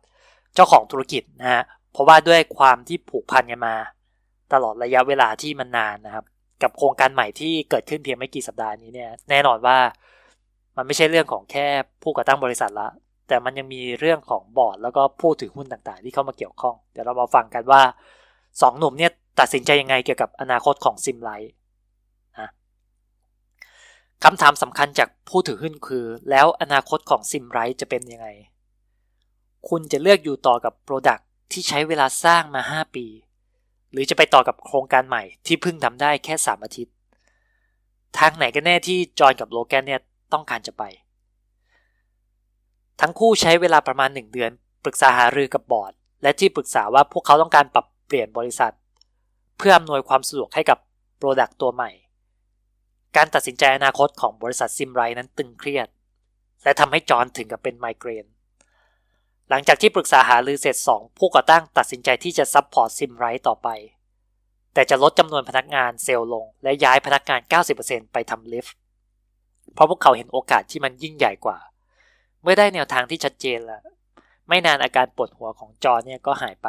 [0.55, 3.75] เจ้าของธุรกิจนะฮะเพราะว่าด้วยความที่ผูกพันกันมา
[4.53, 6.25] ตลอดระยะเวลาที่มันนานนะครับ
[6.63, 9.77] กับโครงการใหม่ที่เกิดขึ้นเพียงไม่กี่สัปดาห์นี้เนี่ยแน่นอนว่า
[10.77, 11.67] มันไม่ใช่เรื่องของแค่
[12.01, 12.87] ผู้ก่อตั้งบริษัทละ
[13.27, 17.81] แต่มันยังมีเรื่องของบอร์ดแล้วก็ผู้ถือหุ้นต่างๆ ที่เข้ามาเกี่ยวข้อง เดี๋ยวเรามาฟังกันว่า
[18.61, 21.53] สองหนุ่มเนี่ยตัดสินใจยังไงเกี่ยวกับอนาคตของซิมไลท์
[24.23, 28.27] คำถามสำคัญจากผู้ถือหุ้นคือ แล้วอนาคตของซิมไรท์จะเป็นยังไง
[29.69, 31.19] คุณจะเลือกอยู่ต่อกับ product
[31.51, 33.05] ที่ใช้เวลาสร้างมา 5 ปี
[33.91, 36.93] หรือจะไปต่อกับโครงการใหม่ที่เพิ่งทำได้แค่ 3 อาทิตย์
[38.17, 40.01] ทางไหนกันแน่ที่จอห์นกับโลแกนเนี่ย
[40.33, 40.83] ต้องการจะไป
[43.01, 44.51] ทั้งคู่ใช้เวลาประมาณ 1 เดือน
[44.83, 45.93] ปรึกษาหารือกับบอร์ด
[46.23, 48.73] และที่ปรึกษาว่าพวกเขาต้องการปรับเปลี่ยนบริษัท
[49.57, 50.79] เพื่ออำนวยความสะดวกให้กับ
[51.17, 51.91] product ตัวใหม่
[53.15, 55.87] การตัดสินใจอนาคตของบริษัท Zimride นั้นตึงเครียด
[56.63, 58.25] และทำให้จอห์นถึงกับเป็นไมเกรน
[59.49, 63.69] หลังจากที่ปรึกษาหารือเสร็จ 2 ผู้ก่อตั้งตัดสินใจที่จะ support Zimride ต่อไป
[64.73, 67.39] แต่จะลดจำนวนพนักงานเซลล์ลง และย้ายพนักงาน
[67.77, 68.75] 90%ไปทำ Lyft
[69.73, 71.57] เพราะพวกเขาเห็นโอกาสที่มันยิ่งใหญ่กว่า
[72.41, 73.81] เมื่อได้แนวทางที่ชัดเจนแล้ว
[74.47, 76.67] ไม่นานอาการปวดหัวของจอห์นเนี่ยก็หายไป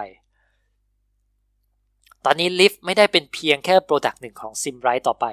[2.24, 5.26] ตอนนี้ Lyft ไม่ได้เป็นเพียงแค่ product หนึ่งของ Zimride ต่อไป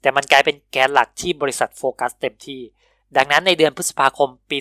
[0.00, 2.60] แต่มันกลายเป็นแกนหลักที่บริษัทโฟกัสเต็มที่
[3.16, 4.58] ดังนั้นในเดือนพฤษภาคมปี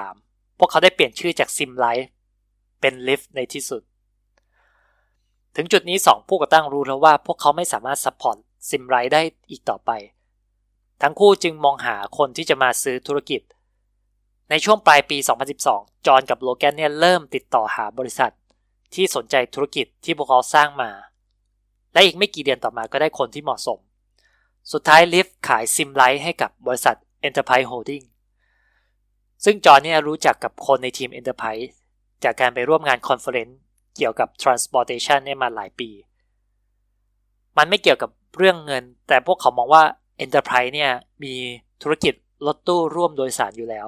[0.00, 2.06] 2013 พวกเขาได้เปลี่ยนชื่อจาก Zimride
[2.80, 3.82] เป็น Lyft ในที่สุด
[5.56, 8.36] ถึงจุดนี้ 2 ผู้ก่อตั้งรู้แล้วว่าพวกเขาไม่สามารถ support
[8.68, 9.90] Zimride ได้อีกต่อไป
[11.02, 13.40] ทั้งคู่จึงมองหาคนที่จะมาซื้อธุรกิจ
[14.50, 15.18] ในช่วงปลายปี
[15.62, 18.32] 2012 จอห์นกับโลแกนเนี่ยเริ่มติดต่อหาบริษัท
[18.94, 20.90] ที่สนใจธุรกิจที่พวกเขาสร้างมา
[21.92, 23.78] และอีกไม่กี่เดือนต่อมาก็ได้คนที่เหมาะสม
[24.72, 26.96] สุดท้าย Lyft ขาย Zimride ให้กับบริษัท
[27.28, 28.04] Enterprise Holding
[29.44, 31.70] ซึ่งจอห์นเนี่ยรู้จักกับคนในทีม Enterprise
[32.24, 33.58] จากการไปร่วมงาน conference
[33.96, 35.90] เกี่ยวกับ transportation เนี่ยมาหลายปี
[37.58, 39.84] มันไม่เกี่ยวกับเรื่องเงิน แต่พวกเขามองว่า
[40.24, 40.90] Enterprise เนี่ย
[41.24, 41.34] มี
[41.82, 42.14] ธุรกิจ
[42.46, 43.86] รถตู้ร่วมโดยสารอยู่แล้ว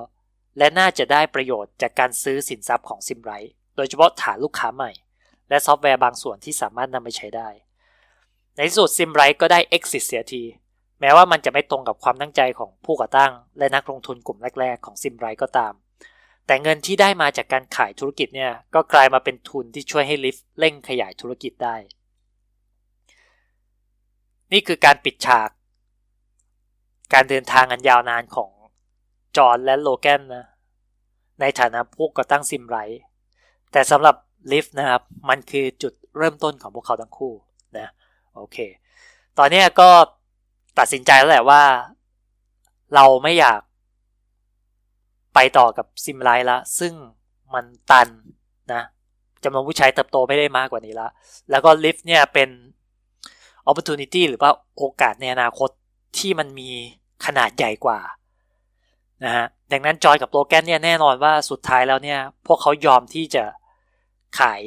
[0.59, 3.33] และน่าจะได้ประโยชน์จากการซื้อสินทรัพย์ของ Zimride
[3.77, 4.90] โดยเฉพาะฐานลูกค้าใหม่
[5.49, 7.49] และซอฟต์แวร์บางส่วนที่สามารถนำไปใช้ได้
[8.55, 10.42] ในที่สุดซิมไรก็ได้ exit เสียที
[11.01, 15.73] แม้ว่ามันจะไม่ตรงกับความตั้งใจของผู้ก่อตั้ง และนักลงทุนกลุ่มแรก ๆ ของซิมไรก็ตาม
[16.47, 21.77] แต่เงินที่ได้มาจากการขายธุรกิจเนี่ยก็กลายมาเป็นทุนที่ช่วยให้ลิฟต์เร่งขยายธุรกิจได้
[24.53, 25.51] นี่คือการปิดฉาก
[27.12, 28.51] การเดินทางอันยาวนานของ
[29.37, 30.46] จอห์นและโลแกนนะ
[31.40, 32.77] ในฐานะผู้ก่อตั้งซิมไร
[33.72, 34.16] แต่สำหรับ
[34.53, 37.33] ลิฟต์นะครับมันคือจุดเริ่มต้นของพวกเขาทั้งคู่
[37.79, 37.88] นะ
[38.37, 38.57] โอเค
[39.38, 39.90] ตอนนี้ก็
[40.79, 41.62] ตัดสินใจแล้วแหละว่า
[42.94, 43.61] เราไม่อยาก
[45.35, 46.92] ไปต่อกับซิมไลท์ละ ซึ่ง
[47.55, 48.09] มันตัน
[48.72, 48.83] นะ
[49.44, 51.09] จำนวนผู้ใช้เติบโตไม่ได้มากกว่านี้ละ
[51.51, 52.48] แล้วก็ลิฟต์เนี่ยเป็น
[53.70, 55.70] opportunity หรือว่าโอกาสในอนาคต
[56.18, 56.70] ที่มันมี
[57.26, 58.00] ขนาดใหญ่กว่า
[59.24, 63.44] นะฮะดังนั้นจอห์นกับโลแกนเนี่ยแน่นอนว่าสุดท้ายแล้วเนี่ย พวกเขายอมที่จะ
[64.38, 64.61] ขาย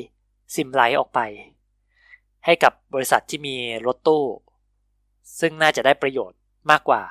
[0.56, 1.20] Zimride ออกไป
[2.46, 4.24] ให้กับบริษัทที่มีรถตู้
[5.40, 6.40] ซึ่งน่าจะได้ประโยชน์
[6.72, 7.02] มากกว่า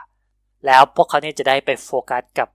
[0.67, 2.49] แล้วพวกเขาเนี่ยจะได้ไปโฟกัสกับ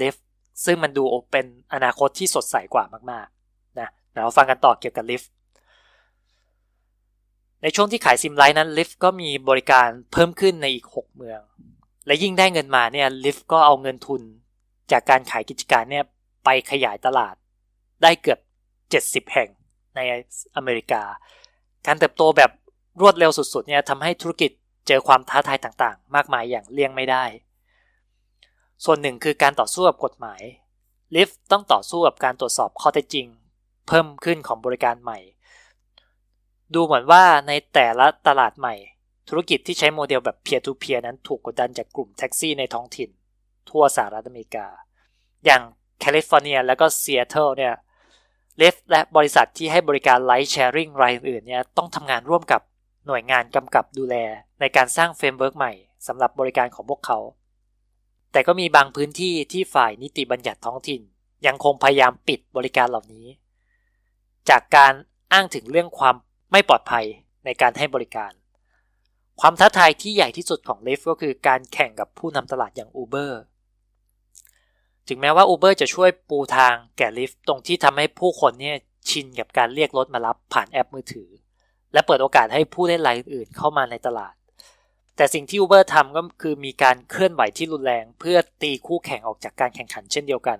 [0.00, 0.26] Lyft
[0.64, 5.30] ซึ่งมันดูเป็นอนาคตที่สดใสกว่ามากๆนะเราฟังกันต่อเกี่ยวกับ Lyft
[7.62, 11.40] ในช่วงที่ขายซิมไลท์นั้นลิฟต์ก็มีบริการเพิ่มขึ้นในอีก 6 เมือง
[12.06, 14.22] และยิ่งได้เงินมาเนี่ยลิฟต์ก็เอาเงินทุน
[14.90, 16.04] จากการขายกิจการเนี่ย
[16.44, 17.34] ไปขยายตลาด
[18.02, 18.38] ได้เกือบ
[19.26, 19.48] 70 แห่ง
[19.96, 20.00] ใน
[20.56, 21.02] อเมริกา
[21.86, 22.50] การเติบโตแบบ
[23.00, 24.50] รวดเร็วสุดๆเนี่ยทำให้ธุรกิจ
[24.86, 27.24] เจอความท้าทายต่างๆ มากมายอย่างเลี่ยงไม่ได้
[28.84, 30.40] ส่วนหนึ่งคือการต่อสู้กับกฎหมาย
[31.14, 33.26] ลิฟต์ต้องต่อสู้กับการตรวจสอบข้อเท็จจริง
[33.86, 35.18] เพิ่มขึ้นของบริการใหม่
[36.74, 38.74] ดูเหมือนว่าในแต่ละตลาดใหม่
[39.30, 43.10] ธุรกิจที่ใช้โมเดลแบบ peer to peer นั้นถูกกดดันจากกลุ่มแท็กซี่ในท้องถิ่น
[43.70, 44.66] ทั่วสหรัฐอเมริกา
[45.44, 45.62] อย่าง
[46.00, 47.74] แคลิฟอร์เนียและก็ซีแอตเทิลเนี่ย
[48.56, 52.60] Lyft และบริษัทที่ให้บริการ ride sharing รายอื่นเนี่ยต้องทำงานร่วมกับ
[53.06, 54.16] หน่วยงานกำกับดูแล
[54.60, 55.72] ในการสร้าง framework ใหม่
[56.06, 57.18] สำหรับบริการของพวกเขา
[58.32, 61.00] แต่ก็มีบางพื้นที่ที่ฝ่ายนิติบัญญัติท้องถิ่น
[61.46, 63.26] ยังคงพยายามปิดบริการเหล่านี้
[64.50, 64.92] จากการ
[65.32, 66.14] อ้างถึงเรื่องความ
[66.52, 67.04] ไม่ปลอดภัย
[67.44, 68.32] ในการให้บริการ
[69.40, 73.32] ความท้าทายที่ใหญ่ที่สุดของ Lyft ก็คือการแข่งกับผู้นำตลาดอย่าง Uber
[75.08, 78.76] ถึงแม้ว่า Uber จะช่วยปูทางแก่ Lyft ตรงที่ทำให้ผู้คนเนี่ย
[79.08, 81.28] ชินกับการเรียกรถมารับผ่านแอปมือถือ
[81.92, 84.34] และเปิดโอกาสให้ผู้เล่นรายอื่นเข้ามาในตลาด
[85.16, 90.58] แต่สิ่งที่ Uber ทำก็คือมีการเคลื่อนไหวที่รุนแรง เพื่อตีคู่แข่งออกจากการแข่งขันเช่นเดียวกัน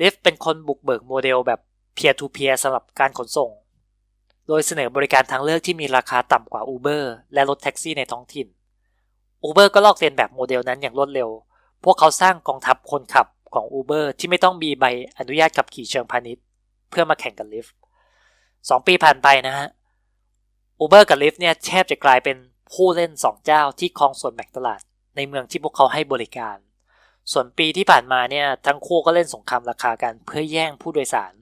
[0.00, 1.60] Lyft เป็นคนบุกเบิกโมเดลแบบ
[1.96, 3.50] peer to peer สำหรับการขนส่ง
[4.48, 7.02] โดยเสนอบริการทางเลือกที่มีราคาต่ำกว่า Uber
[7.34, 8.46] และรถแท็กซี่ในท้องถิ่น
[9.44, 11.28] Uber ก็ลอกเลียนแบบโมเดลนั้นอย่างรวดเร็ว
[11.84, 14.84] พวกเขาสร้างกองทัพคนขับของ Uber ที่ไม่ต้องมีใบ
[15.18, 16.44] อนุญาตขับขี่เชิงพาณิชย์
[16.90, 17.72] เพื่อมาแข่งกับ Lyft
[18.68, 19.68] สองปีผ่านไปนะฮะ
[20.80, 22.36] Uber กับ Lyft เนี่ยแทบจะกลายเป็น
[22.72, 24.80] ผู้เล่น2เจ้าที่ครองส่วนแบ่งตลาด
[25.16, 26.56] ในเมืองที่พวกเขาให้บริการ
[27.32, 31.32] ส่วนปีที่ผ่านมาเนี่ยทั้งคู่ก็เล่นสงครามราคากันเพื่อแย่งผู้โดยสาร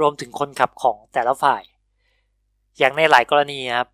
[0.00, 1.62] รวมถึงคนขับของแต่ละฝ่าย
[2.78, 3.88] อย่างในหลายกรณีครับ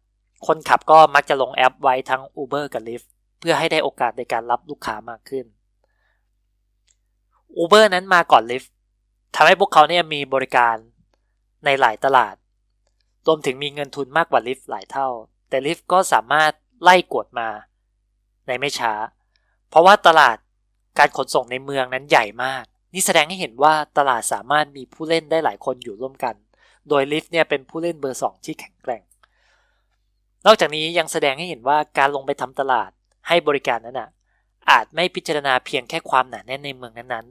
[0.47, 3.07] คนขับก็มักจะลงแอปไว้ทั้ง Uber กับ Lyft
[3.39, 5.47] เพื่อให้ได้โอกาสในการรับลูกค้ามากขึ้น
[7.59, 8.69] Uber นั้นมาก่อน Lyft
[9.35, 10.77] ทำให้พวกเขาเนี่ยมีบริการ
[11.65, 12.35] ในหลายตลาด
[13.27, 15.09] รวมถึงมีเงินทุนมากกว่าลิฟต์หลายเท่า
[15.49, 17.49] แต่ลิฟต์ก็สามารถไล่กวดมา
[18.47, 18.93] ในไม่ช้า
[19.69, 20.37] เพราะว่าตลาด
[20.99, 26.35] การขนส่งในเมืองนั้นใหญ่มาก นี่แสดงให้เห็นว่าตลาดสามารถมีผู้เล่นได้หลายคนอยู่ร่วมกัน
[26.89, 29.03] โดยลิฟต์เนี่ยเป็นผู้เล่นเบอร์สองที่แข็งแกร่ง
[30.47, 32.91] นอกจากนี้ยังแสดงให้เห็นว่าการลงไปทำตลาด
[33.29, 34.09] ให้บริการนั้นอะ
[34.71, 37.27] อาจไม่พิจารณาเพียงแค่ความหนาแน่นในเมืองนั้น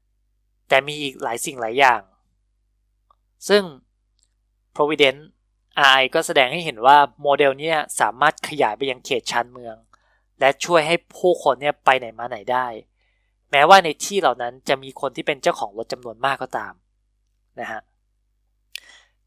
[0.00, 2.00] ๆ แต่มีอีกหลายสิ่งหลายอย่าง
[3.48, 3.62] ซึ่ง
[4.76, 5.22] Providence
[5.86, 9.76] RI ก็แสดงให้เห็นว่าโมเดลนี้สามารถขยายไปยังเขตชานเมือง
[10.40, 12.66] และช่วยให้ผู้คนเนี่ยไปไหนมาไหนได้
[13.50, 16.72] แม้ว่าในที่เหล่านั้นจะมีคนที่เป็นเจ้าของรถจำนวนมากก็ตาม
[17.60, 17.80] นะฮะ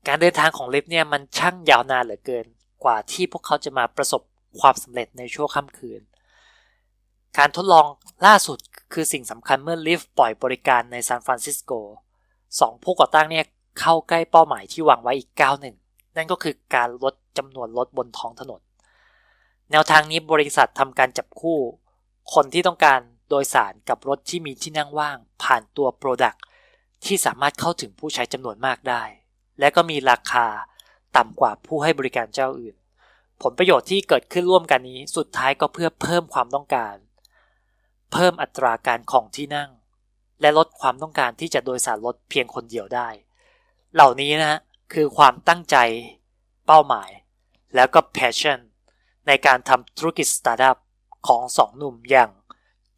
[0.08, 2.46] การเดินทางของลิฟเนี่ยมันช่างยาวนานเหลือเกิน
[2.84, 4.22] กว่าที่พวกเขาจะมาประสบ
[4.60, 6.02] ความสำเร็จในช่วงค่ำคืน
[7.38, 7.86] การทดลอง
[8.26, 8.58] ล่าสุด
[8.94, 11.72] คือสิ่งสำคัญเมื่อลิฟปล่อยบริการในซานฟรานซิสโก
[12.60, 13.46] สองผู้ก่อตั้งเนี่ย
[13.80, 15.76] เข้าใกล้เป้าหมายที่วางไว้อีกก้าวหนึ่ง
[16.16, 18.62] นั่นก็คือการลดจำนวนรถบนท้องถนน
[19.72, 21.60] แนวทางนี้บริษัททำการจับคู่
[22.34, 26.38] คนที่ต้องการโดยสารกับรถที่มีที่นั่งว่าง ผ่านตัว Product
[27.06, 29.04] ที่สามารถเข้าถึงผู้ใช้จำนวนมากได้
[29.62, 30.47] และก็มีราคา
[31.17, 32.76] ต่ำกว่าผู้ให้บริการเจ้าอื่น
[33.41, 36.95] ผลประโยชน์ที่เกิดขึ้นร่วมกันนี้สุดท้ายก็เพื่อเพิ่มความต้องการ
[38.12, 39.69] เพิ่มอัตราการจองที่นั่ง
[40.41, 43.10] และลดความต้องการที่จะโดยสารรถเพียงคนเดียวได้
[43.93, 44.60] เหล่านี้นะ
[44.93, 45.78] คือความตั้งใจ
[46.67, 47.10] เป้าหมาย
[47.76, 48.60] แล้วก็ passion
[49.28, 50.78] ในการทำธุรกิจสตาร์ทอัพ
[51.28, 52.30] ของสองหนุ่มอย่าง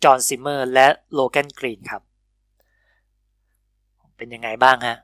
[0.04, 2.02] จอห์นซิมเมอร์และโลแกนกรีนครับ
[4.18, 4.98] เป็นยังไงบ้างฮะ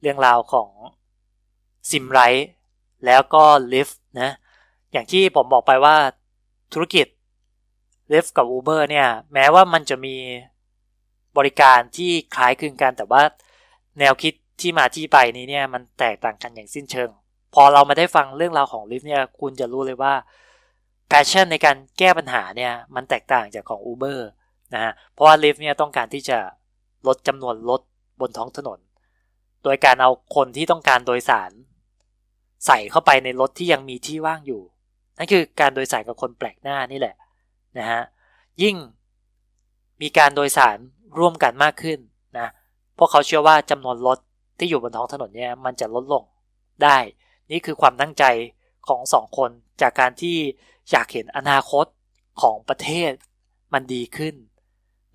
[0.00, 0.70] เรื่องราวของ
[1.90, 2.48] Zimride
[3.06, 3.88] แล้วก็ Lyft
[4.20, 4.30] นะ
[4.92, 5.96] อย่างที่ผมบอกไปว่า
[6.72, 7.06] ธุรกิจ
[8.12, 10.16] ลิฟกับ Uber เนี่ยแม้ว่ามันจะมี
[11.36, 13.22] บริการที่คล้ายคลึงกัน แต่ว่า
[13.98, 17.10] แนวคิดที่มาที่ไปนี้เนี่ยมันแตกต่างกันอย่างสิ้นเชิง
[17.54, 20.14] พอเรามาได้ฟังเรื่องราวของลิฟเนี่ยคุณจะรู้เลยว่า
[21.08, 24.18] แพชชั่นในการแก้ปัญหาเนี่ยมันแตกต่างจากของ Uber
[24.74, 26.38] นะฮะเพราะว่า Lyft เนี่ยต้องการที่จะ
[27.06, 27.80] ลดจำนวนรถ
[28.20, 28.78] บนท้องถนน
[29.64, 31.50] โดยการเอาคนที่ต้องการโดยสาร
[32.66, 34.62] ใส่เข้าไปในรถที่ยังมีที่ว่างอยู่
[35.18, 37.14] นั่นคือการโดยสารกับคนแปลกหน้านี่แหละ
[37.78, 38.02] นะฮะ
[38.62, 38.76] ยิ่ง
[40.02, 40.76] มีการโดยสาร
[41.18, 41.98] ร่วมกันมากขึ้น
[42.38, 42.48] นะ
[42.98, 44.18] พวกเขาเชื่อว่าจำนวนรถ
[44.58, 46.24] ที่อยู่บนท้องถนนเนี่ยมันจะลดลง
[46.82, 46.98] ได้
[47.50, 48.24] นี่คือความตั้งใจ
[48.88, 50.36] ของสองคนจากการที่
[50.90, 51.86] อยากเห็นอนาคต
[52.42, 53.10] ของประเทศ
[53.72, 54.34] มันดีขึ้น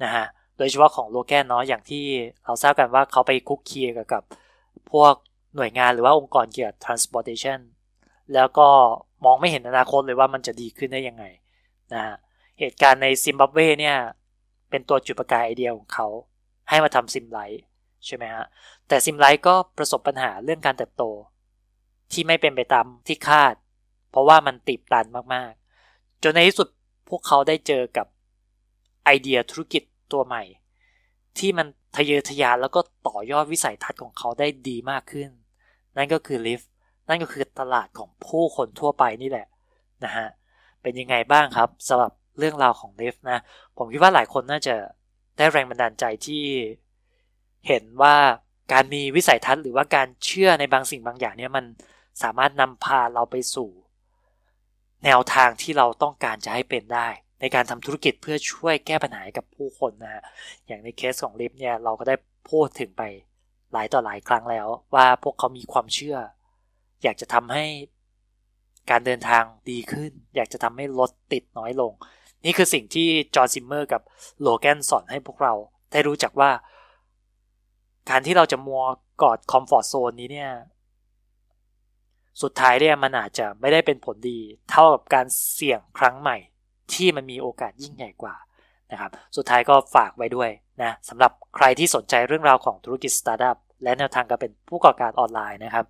[0.04, 0.26] นะฮะ
[0.58, 2.04] โดยเฉพาะของโลแกนเนาะอย่างที่
[2.46, 4.24] เราทราบกันว่าเขาไปคุกคีกับกับ
[4.92, 5.14] พวก
[5.56, 7.60] หน่วยงานหรือว่าองค์กรเกี่ยวกับ transportation
[8.34, 8.68] แล้วก็
[9.26, 11.24] มองไม่เห็นอนาคตเลยว่ามันจะดีขึ้นได้ยังไง
[11.94, 12.16] นะฮะ
[12.60, 13.98] เหตุการณ์ในซิมบับเวเนี่ย
[14.70, 16.08] เป็นตัวจุดประกายไอเดียของเขา
[16.70, 17.64] ให้มาทำ Zimride
[18.06, 18.46] ใช่ไหมฮะ
[18.88, 21.04] แต่ Zimride ก็ประสบปัญหาเรื่องการเติบโต
[22.12, 23.54] ที่ไม่เป็นไปตามที่คาด
[24.12, 26.68] เพราะว่ามันติดตันมากๆ จนในที่สุด
[27.10, 28.08] พวกเขาได้เจอกับ
[29.06, 30.44] ไอเดียธุรกิจ ตัวใหม่
[31.38, 35.30] ที่มันทะเยอทะยานแล้วก็ต่อยอดวิสัยทัศน์ของเขาได้ดีมากขึ้น
[35.98, 36.70] นั่นก็คือลิฟต์
[37.10, 39.48] นั่นก็คือตลาดของผู้คนทั่วไปนี่แหละ
[40.04, 40.28] นะฮะ
[40.82, 43.40] เป็นยังไงบ้างครับสำหรับเรื่องราวของลิฟต์นะ
[43.78, 44.76] ผมคิดว่าหลายคนน่าจะ
[45.38, 46.44] ได้แรงบันดาลใจที่
[47.68, 48.16] เห็นว่า
[48.74, 51.66] การมีวิสัยทัศน์หรือว่าการเชื่อในบางสิ่งบางอย่างเนี่ยมัน
[52.24, 53.70] สามารถนำพาเราไปสู่
[55.06, 57.08] แนวทางที่เราต้องการจะให้เป็นได้
[57.46, 60.24] ในการทำธุรกิจเพื่อช่วยแก้ปัญหากับผู้คนนะฮะ
[60.68, 62.16] อย่างในเคสของ Lyft เนี่ยเราก็ได้
[62.50, 63.04] พูดถึงไป
[63.74, 66.18] หลายต่อหลายครั้งแล้ว ว่าพวกเขามีความเชื่อ
[67.04, 67.66] อยากจะทำให้
[68.90, 71.92] การเดินทางดีขึ้น อยากจะทำให้รถติดน้อยลง
[72.46, 74.02] นี่คือสิ่งที่จอห์นซิมเมอร์กับ
[74.42, 75.54] โลแกนสอนให้พวกเรา
[75.92, 76.52] ได้รู้จักว่า
[78.10, 78.84] การที่เราจะมัว
[79.22, 80.52] กอด comfort zone นี้เนี่ย
[82.42, 86.38] สุดท้ายเนี่ยมันอาจจะไม่ได้เป็นผลดี เท่ากับการเสี่ยงครั้งใหม่
[86.94, 88.36] ที่มันมีโอกาสยิ่งใหญ่กว่า
[88.92, 90.50] นะครับ สุดท้ายก็ฝากไว้ด้วย
[90.84, 95.86] นะสำหรับใครที่สนใจเรื่องราวของธุรกิจสตาร์ทอัพและแนวทางการเป็นผู้ก่อการออนไลน์นะครับ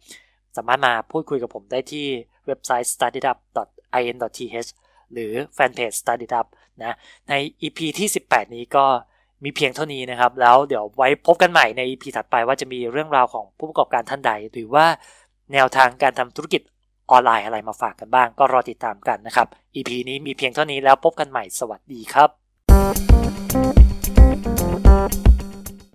[0.58, 2.05] สามารถมาพูดคุยกับผมได้ที่
[2.45, 4.69] เว็บไซต์ startup.in.th
[5.13, 6.45] หรือแฟนเพจ startup
[6.84, 6.95] นะ
[7.29, 8.86] ใน EP ที่ 18 นี้ก็
[9.43, 14.86] มีเพียงเท่านี้นะครับ แล้วเดี๋ยวไว้พบกันใหม่ใน EP ถัดไปว่าจะมีเรื่องราวของผู้ประกอบการท่านใด หรือว่า
[15.53, 16.62] แนวทางการทำธุรกิจ
[17.12, 23.14] ออนไลน์อะไรมาฝากกันบ้างก็รอติดตามกันนะครับ EP นี้มีเพียงเท่านี้แล้วพบกันใหม่สวัสดีครับ